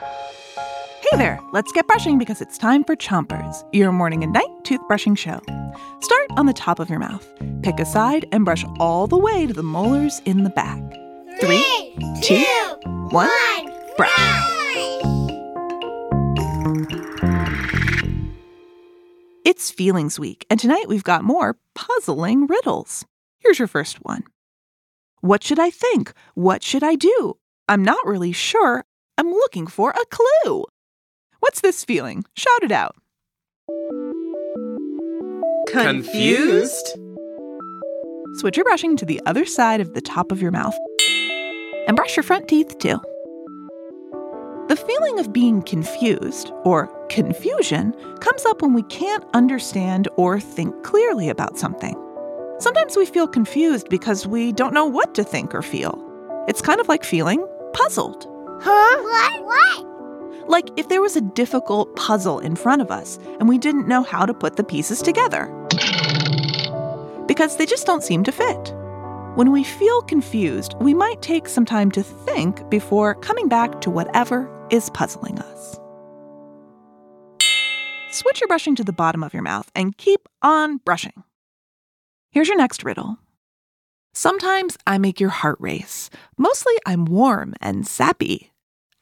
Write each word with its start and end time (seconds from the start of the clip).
Hey 0.00 1.16
there, 1.16 1.40
let's 1.52 1.72
get 1.72 1.86
brushing 1.86 2.18
because 2.18 2.40
it's 2.40 2.56
time 2.56 2.84
for 2.84 2.96
Chompers, 2.96 3.64
your 3.72 3.92
morning 3.92 4.22
and 4.22 4.32
night 4.32 4.48
toothbrushing 4.62 5.18
show. 5.18 5.40
Start 6.00 6.26
on 6.36 6.46
the 6.46 6.52
top 6.52 6.78
of 6.78 6.88
your 6.88 6.98
mouth, 6.98 7.28
pick 7.62 7.78
a 7.80 7.84
side, 7.84 8.26
and 8.32 8.44
brush 8.44 8.64
all 8.78 9.06
the 9.06 9.18
way 9.18 9.46
to 9.46 9.52
the 9.52 9.62
molars 9.62 10.20
in 10.24 10.44
the 10.44 10.50
back. 10.50 10.82
Three, 11.40 11.94
two, 12.22 12.44
one, 13.10 13.28
brush. 13.96 14.10
It's 19.44 19.70
Feelings 19.70 20.18
Week, 20.18 20.46
and 20.48 20.58
tonight 20.60 20.88
we've 20.88 21.04
got 21.04 21.24
more 21.24 21.58
puzzling 21.74 22.46
riddles. 22.46 23.04
Here's 23.40 23.58
your 23.58 23.68
first 23.68 23.98
one 23.98 24.24
What 25.20 25.44
should 25.44 25.58
I 25.58 25.70
think? 25.70 26.14
What 26.34 26.62
should 26.62 26.82
I 26.84 26.94
do? 26.94 27.36
I'm 27.68 27.82
not 27.82 28.06
really 28.06 28.32
sure. 28.32 28.84
I'm 29.20 29.32
looking 29.32 29.66
for 29.66 29.90
a 29.90 30.06
clue. 30.06 30.64
What's 31.40 31.60
this 31.60 31.84
feeling? 31.84 32.24
Shout 32.38 32.62
it 32.62 32.72
out. 32.72 32.96
Confused? 35.68 36.98
Switch 38.36 38.56
your 38.56 38.64
brushing 38.64 38.96
to 38.96 39.04
the 39.04 39.20
other 39.26 39.44
side 39.44 39.82
of 39.82 39.92
the 39.92 40.00
top 40.00 40.32
of 40.32 40.40
your 40.40 40.52
mouth. 40.52 40.74
And 41.86 41.96
brush 41.96 42.16
your 42.16 42.22
front 42.22 42.48
teeth 42.48 42.78
too. 42.78 42.98
The 44.68 44.82
feeling 44.86 45.18
of 45.18 45.34
being 45.34 45.60
confused, 45.64 46.50
or 46.64 46.86
confusion, 47.10 47.92
comes 48.20 48.46
up 48.46 48.62
when 48.62 48.72
we 48.72 48.84
can't 48.84 49.24
understand 49.34 50.08
or 50.16 50.40
think 50.40 50.82
clearly 50.82 51.28
about 51.28 51.58
something. 51.58 51.94
Sometimes 52.58 52.96
we 52.96 53.04
feel 53.04 53.28
confused 53.28 53.90
because 53.90 54.26
we 54.26 54.52
don't 54.52 54.72
know 54.72 54.86
what 54.86 55.14
to 55.16 55.24
think 55.24 55.54
or 55.54 55.60
feel. 55.60 56.02
It's 56.48 56.62
kind 56.62 56.80
of 56.80 56.88
like 56.88 57.04
feeling 57.04 57.46
puzzled. 57.74 58.26
Huh? 58.60 59.02
What? 59.02 59.44
What? 59.44 60.48
Like 60.48 60.68
if 60.76 60.88
there 60.88 61.00
was 61.00 61.16
a 61.16 61.20
difficult 61.20 61.94
puzzle 61.96 62.40
in 62.40 62.56
front 62.56 62.82
of 62.82 62.90
us 62.90 63.18
and 63.38 63.48
we 63.48 63.58
didn't 63.58 63.88
know 63.88 64.02
how 64.02 64.26
to 64.26 64.34
put 64.34 64.56
the 64.56 64.64
pieces 64.64 65.00
together. 65.00 65.46
Because 67.26 67.56
they 67.56 67.66
just 67.66 67.86
don't 67.86 68.02
seem 68.02 68.24
to 68.24 68.32
fit. 68.32 68.74
When 69.36 69.52
we 69.52 69.62
feel 69.62 70.02
confused, 70.02 70.74
we 70.80 70.92
might 70.92 71.22
take 71.22 71.48
some 71.48 71.64
time 71.64 71.90
to 71.92 72.02
think 72.02 72.68
before 72.68 73.14
coming 73.14 73.48
back 73.48 73.80
to 73.82 73.90
whatever 73.90 74.50
is 74.70 74.90
puzzling 74.90 75.38
us. 75.38 75.78
Switch 78.10 78.40
your 78.40 78.48
brushing 78.48 78.74
to 78.74 78.84
the 78.84 78.92
bottom 78.92 79.22
of 79.22 79.32
your 79.32 79.44
mouth 79.44 79.70
and 79.74 79.96
keep 79.96 80.28
on 80.42 80.78
brushing. 80.78 81.22
Here's 82.32 82.48
your 82.48 82.58
next 82.58 82.84
riddle. 82.84 83.18
Sometimes 84.12 84.76
I 84.86 84.98
make 84.98 85.20
your 85.20 85.30
heart 85.30 85.58
race. 85.60 86.10
Mostly 86.36 86.74
I'm 86.84 87.04
warm 87.04 87.54
and 87.60 87.86
sappy. 87.86 88.49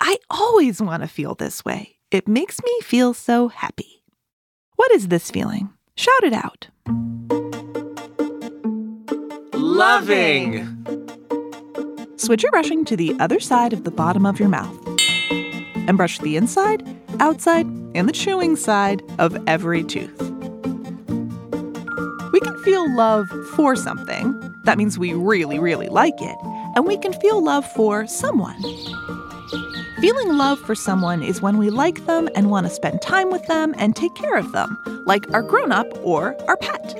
I 0.00 0.18
always 0.30 0.80
want 0.82 1.02
to 1.02 1.08
feel 1.08 1.34
this 1.34 1.64
way. 1.64 1.96
It 2.10 2.28
makes 2.28 2.62
me 2.62 2.80
feel 2.82 3.14
so 3.14 3.48
happy. 3.48 4.02
What 4.76 4.92
is 4.92 5.08
this 5.08 5.30
feeling? 5.30 5.70
Shout 5.96 6.22
it 6.22 6.32
out. 6.32 6.68
Loving. 9.54 10.84
Switch 12.16 12.42
your 12.42 12.52
brushing 12.52 12.84
to 12.84 12.96
the 12.96 13.16
other 13.18 13.40
side 13.40 13.72
of 13.72 13.84
the 13.84 13.90
bottom 13.90 14.26
of 14.26 14.38
your 14.38 14.48
mouth. 14.48 14.76
And 15.88 15.96
brush 15.96 16.18
the 16.18 16.36
inside, 16.36 16.86
outside, 17.20 17.66
and 17.94 18.08
the 18.08 18.12
chewing 18.12 18.56
side 18.56 19.02
of 19.18 19.36
every 19.48 19.82
tooth. 19.82 20.20
We 22.32 22.40
can 22.40 22.62
feel 22.64 22.94
love 22.94 23.28
for 23.54 23.76
something. 23.76 24.54
That 24.64 24.76
means 24.76 24.98
we 24.98 25.14
really, 25.14 25.58
really 25.58 25.88
like 25.88 26.20
it. 26.20 26.36
And 26.74 26.84
we 26.86 26.98
can 26.98 27.14
feel 27.14 27.42
love 27.42 27.64
for 27.72 28.06
someone. 28.06 28.60
Feeling 30.00 30.36
love 30.36 30.58
for 30.60 30.74
someone 30.74 31.22
is 31.22 31.40
when 31.40 31.56
we 31.56 31.70
like 31.70 32.04
them 32.06 32.28
and 32.34 32.50
want 32.50 32.66
to 32.66 32.72
spend 32.72 33.00
time 33.00 33.30
with 33.30 33.46
them 33.46 33.74
and 33.78 33.94
take 33.94 34.14
care 34.14 34.36
of 34.36 34.52
them, 34.52 34.76
like 35.06 35.32
our 35.32 35.42
grown 35.42 35.72
up 35.72 35.86
or 36.02 36.36
our 36.48 36.56
pet. 36.56 36.94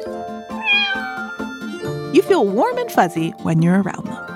You 2.15 2.23
feel 2.23 2.47
warm 2.47 2.79
and 2.79 2.91
fuzzy 2.91 3.31
when 3.43 3.63
you're 3.63 3.83
around 3.83 4.07
them. 4.07 4.15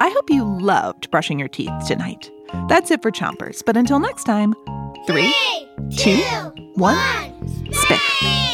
I 0.00 0.10
hope 0.14 0.30
you 0.30 0.44
loved 0.44 1.10
brushing 1.10 1.38
your 1.38 1.48
teeth 1.48 1.72
tonight. 1.86 2.30
That's 2.68 2.90
it 2.90 3.02
for 3.02 3.10
Chompers, 3.10 3.62
but 3.64 3.76
until 3.76 3.98
next 3.98 4.24
time, 4.24 4.54
three, 5.06 5.34
two, 5.96 6.22
one, 6.74 7.72
spit. 7.72 8.53